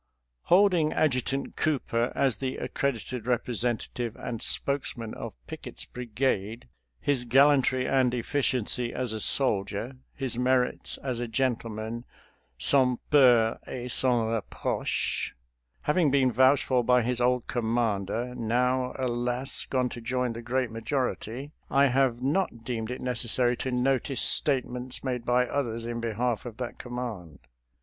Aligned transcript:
Holding 0.45 0.91
Adjutant 0.93 1.55
Cooper 1.55 2.11
as 2.15 2.37
the 2.37 2.57
accredited 2.57 3.27
representative 3.27 4.15
and 4.15 4.41
spokesman 4.41 5.13
of 5.13 5.35
Pickett's 5.45 5.85
bri 5.85 6.07
gade— 6.07 6.67
^his 7.07 7.29
gallantry 7.29 7.87
and 7.87 8.11
efficiency 8.11 8.91
as 8.93 9.13
a 9.13 9.19
soldier, 9.19 9.97
his 10.15 10.39
merits 10.39 10.97
as 11.03 11.19
a 11.19 11.27
gentleman, 11.27 12.05
sans 12.57 12.97
peur 13.11 13.59
et 13.67 13.91
sans 13.91 14.27
re 14.27 14.41
proche, 14.49 15.33
having 15.81 16.09
been 16.09 16.31
vouched 16.31 16.63
for 16.63 16.83
by 16.83 17.03
his 17.03 17.21
old 17.21 17.45
com 17.45 17.71
mander, 17.71 18.33
now, 18.33 18.95
alas, 18.97 19.65
gone 19.67 19.89
to 19.89 20.01
join 20.01 20.33
the 20.33 20.41
great 20.41 20.71
majority— 20.71 21.51
I 21.69 21.89
have 21.89 22.23
not 22.23 22.63
deemed 22.63 22.89
it 22.89 23.01
necessary 23.01 23.55
to 23.57 23.69
notice 23.69 24.19
statements 24.23 25.03
made 25.03 25.25
by 25.25 25.45
others 25.45 25.85
in 25.85 25.99
behalf 26.01 26.47
of 26.47 26.57
that 26.57 26.79
command. 26.79 27.37